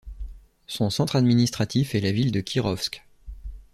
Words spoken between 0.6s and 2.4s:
Son centre administratif est la ville